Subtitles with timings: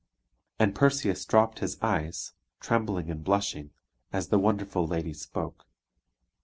[0.57, 3.69] And Perseus dropped his eyes, trembling and blushing,
[4.11, 5.67] as the wonderful lady spoke.